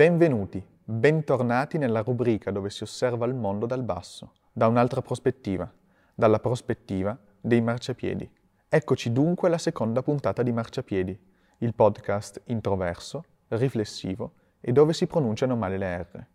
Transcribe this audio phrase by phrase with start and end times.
[0.00, 5.70] Benvenuti, bentornati nella rubrica dove si osserva il mondo dal basso, da un'altra prospettiva,
[6.14, 8.32] dalla prospettiva dei marciapiedi.
[8.66, 11.20] Eccoci dunque alla seconda puntata di Marciapiedi,
[11.58, 16.26] il podcast introverso, riflessivo e dove si pronunciano male le R.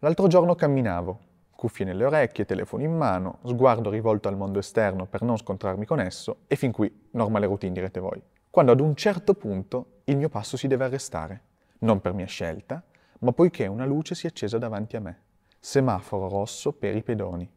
[0.00, 1.20] L'altro giorno camminavo,
[1.56, 6.00] cuffie nelle orecchie, telefono in mano, sguardo rivolto al mondo esterno per non scontrarmi con
[6.00, 8.22] esso e fin qui normale routine direte voi.
[8.50, 11.40] Quando ad un certo punto il mio passo si deve arrestare,
[11.78, 12.84] non per mia scelta,
[13.20, 15.22] ma poiché una luce si è accesa davanti a me.
[15.58, 17.50] Semaforo rosso per i pedoni.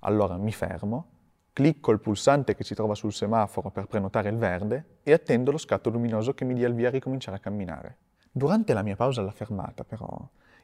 [0.00, 1.08] Allora mi fermo,
[1.52, 5.58] clicco il pulsante che si trova sul semaforo per prenotare il verde e attendo lo
[5.58, 7.96] scatto luminoso che mi dia il via a ricominciare a camminare.
[8.30, 10.08] Durante la mia pausa alla fermata, però,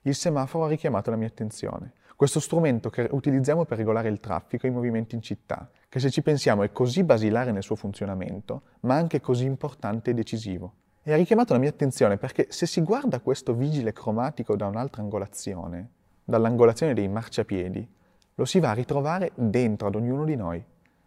[0.02, 1.92] il semaforo ha richiamato la mia attenzione.
[2.16, 6.10] Questo strumento che utilizziamo per regolare il traffico e i movimenti in città, che se
[6.10, 10.72] ci pensiamo è così basilare nel suo funzionamento, ma anche così importante e decisivo.
[11.08, 15.00] E ha richiamato la mia attenzione perché se si guarda questo vigile cromatico da un'altra
[15.00, 15.88] angolazione,
[16.22, 17.88] dall'angolazione dei marciapiedi,
[18.34, 20.62] lo si va a ritrovare dentro ad ognuno di noi.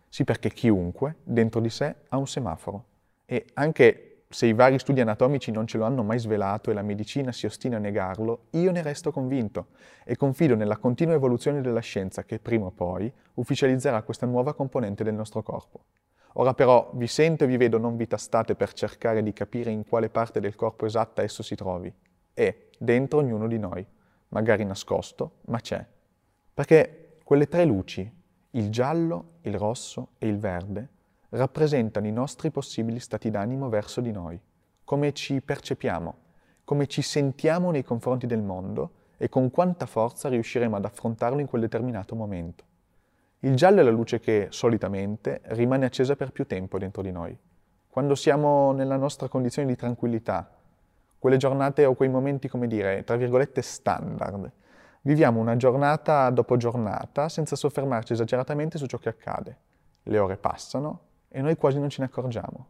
[0.09, 2.85] Sì, perché chiunque dentro di sé ha un semaforo.
[3.25, 6.81] E anche se i vari studi anatomici non ce lo hanno mai svelato e la
[6.81, 9.67] medicina si ostina a negarlo, io ne resto convinto
[10.03, 15.03] e confido nella continua evoluzione della scienza che prima o poi ufficializzerà questa nuova componente
[15.03, 15.83] del nostro corpo.
[16.33, 19.85] Ora però vi sento e vi vedo non vi tastate per cercare di capire in
[19.85, 21.93] quale parte del corpo esatta esso si trovi.
[22.33, 23.85] È dentro ognuno di noi,
[24.29, 25.85] magari nascosto, ma c'è.
[26.53, 28.09] Perché quelle tre luci,
[28.51, 30.89] il giallo, il rosso e il verde,
[31.29, 34.39] rappresentano i nostri possibili stati d'animo verso di noi,
[34.83, 36.15] come ci percepiamo,
[36.63, 41.47] come ci sentiamo nei confronti del mondo e con quanta forza riusciremo ad affrontarlo in
[41.47, 42.63] quel determinato momento.
[43.43, 47.35] Il giallo è la luce che, solitamente, rimane accesa per più tempo dentro di noi.
[47.87, 50.47] Quando siamo nella nostra condizione di tranquillità,
[51.17, 54.51] quelle giornate o quei momenti, come dire, tra virgolette, standard,
[55.01, 59.57] viviamo una giornata dopo giornata senza soffermarci esageratamente su ciò che accade.
[60.03, 62.67] Le ore passano e noi quasi non ce ne accorgiamo.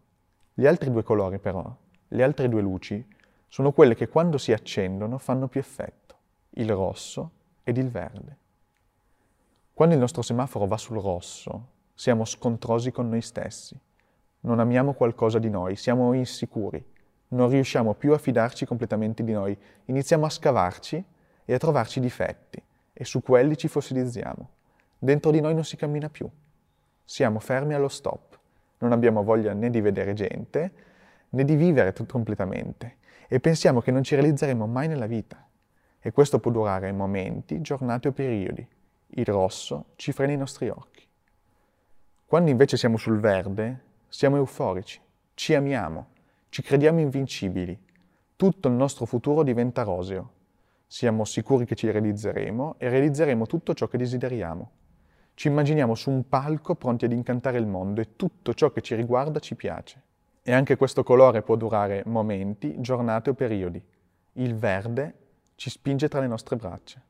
[0.53, 1.69] Gli altri due colori però,
[2.07, 3.05] le altre due luci,
[3.49, 6.15] sono quelle che quando si accendono fanno più effetto,
[6.51, 7.31] il rosso
[7.63, 8.37] ed il verde.
[9.81, 13.75] Quando il nostro semaforo va sul rosso, siamo scontrosi con noi stessi,
[14.41, 16.85] non amiamo qualcosa di noi, siamo insicuri,
[17.29, 21.03] non riusciamo più a fidarci completamente di noi, iniziamo a scavarci
[21.43, 22.61] e a trovarci difetti
[22.93, 24.49] e su quelli ci fossilizziamo.
[24.99, 26.29] Dentro di noi non si cammina più,
[27.03, 28.37] siamo fermi allo stop
[28.77, 30.71] non abbiamo voglia né di vedere gente,
[31.29, 35.43] né di vivere completamente e pensiamo che non ci realizzeremo mai nella vita.
[35.99, 38.79] E questo può durare momenti, giornate o periodi.
[39.13, 41.05] Il rosso ci frena i nostri occhi.
[42.25, 45.01] Quando invece siamo sul verde, siamo euforici,
[45.33, 46.07] ci amiamo,
[46.47, 47.77] ci crediamo invincibili.
[48.37, 50.31] Tutto il nostro futuro diventa roseo.
[50.87, 54.71] Siamo sicuri che ci realizzeremo e realizzeremo tutto ciò che desideriamo.
[55.33, 58.95] Ci immaginiamo su un palco pronti ad incantare il mondo e tutto ciò che ci
[58.95, 60.01] riguarda ci piace.
[60.41, 63.83] E anche questo colore può durare momenti, giornate o periodi.
[64.33, 65.15] Il verde
[65.55, 67.01] ci spinge tra le nostre braccia.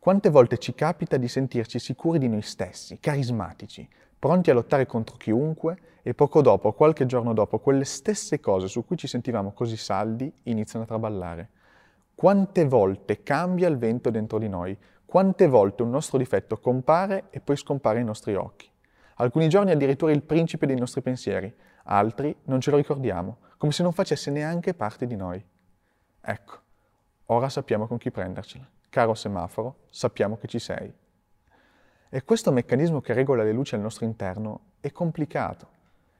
[0.00, 3.86] Quante volte ci capita di sentirci sicuri di noi stessi, carismatici,
[4.16, 8.84] pronti a lottare contro chiunque e poco dopo, qualche giorno dopo, quelle stesse cose su
[8.84, 11.50] cui ci sentivamo così saldi iniziano a traballare.
[12.14, 17.40] Quante volte cambia il vento dentro di noi, quante volte un nostro difetto compare e
[17.40, 18.70] poi scompare ai nostri occhi.
[19.16, 21.52] Alcuni giorni addirittura il principe dei nostri pensieri,
[21.84, 25.44] altri non ce lo ricordiamo, come se non facesse neanche parte di noi.
[26.20, 26.58] Ecco,
[27.26, 28.77] ora sappiamo con chi prendercela.
[28.90, 30.90] Caro semaforo, sappiamo che ci sei.
[32.08, 35.68] E questo meccanismo che regola le luci al nostro interno è complicato.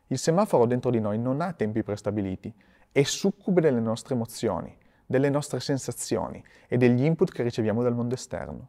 [0.08, 2.52] Il semaforo dentro di noi non ha tempi prestabiliti,
[2.92, 4.76] è succube delle nostre emozioni,
[5.06, 8.68] delle nostre sensazioni e degli input che riceviamo dal mondo esterno.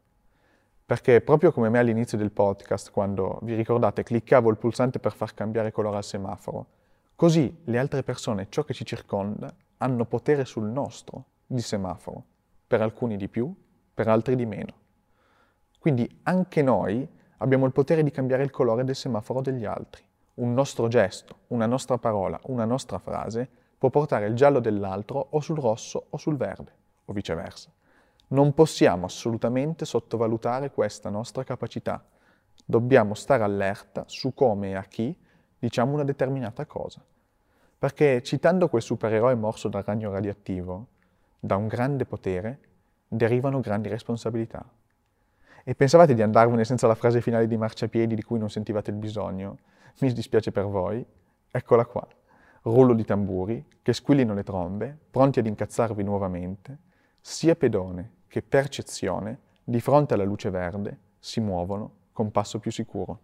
[0.86, 5.34] Perché proprio come me all'inizio del podcast, quando vi ricordate cliccavo il pulsante per far
[5.34, 6.68] cambiare colore al semaforo,
[7.16, 12.24] così le altre persone, ciò che ci circonda, hanno potere sul nostro di semaforo,
[12.66, 13.54] per alcuni di più,
[14.00, 14.74] per altri di meno.
[15.78, 17.06] Quindi anche noi
[17.40, 20.02] abbiamo il potere di cambiare il colore del semaforo degli altri.
[20.36, 25.42] Un nostro gesto, una nostra parola, una nostra frase può portare il giallo dell'altro o
[25.42, 26.72] sul rosso o sul verde,
[27.04, 27.70] o viceversa.
[28.28, 32.02] Non possiamo assolutamente sottovalutare questa nostra capacità.
[32.64, 35.14] Dobbiamo stare allerta su come e a chi
[35.60, 37.04] diciamo una determinata cosa.
[37.78, 40.88] Perché citando quel supereroe morso dal ragno radioattivo,
[41.38, 42.60] da un grande potere
[43.10, 44.64] derivano grandi responsabilità.
[45.64, 48.98] E pensavate di andarvene senza la frase finale di marciapiedi di cui non sentivate il
[48.98, 49.58] bisogno?
[50.00, 51.06] Mi dispiace per voi.
[51.52, 52.08] Eccola qua.
[52.62, 56.78] Rullo di tamburi, che squillino le trombe, pronti ad incazzarvi nuovamente,
[57.20, 63.20] sia pedone che percezione, di fronte alla luce verde, si muovono con passo più sicuro.